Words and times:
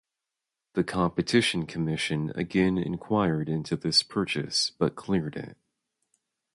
The 0.73 0.83
Competition 0.83 1.67
Commission 1.67 2.31
again 2.33 2.75
inquired 2.79 3.47
into 3.47 3.75
this 3.77 4.01
purchase 4.01 4.71
but 4.71 4.95
cleared 4.95 5.35
it. 5.35 5.57